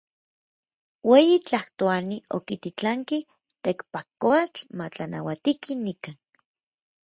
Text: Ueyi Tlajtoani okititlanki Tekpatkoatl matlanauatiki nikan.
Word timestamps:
Ueyi 1.11 1.35
Tlajtoani 1.47 2.17
okititlanki 2.37 3.17
Tekpatkoatl 3.65 4.59
matlanauatiki 4.79 5.71
nikan. 5.83 6.15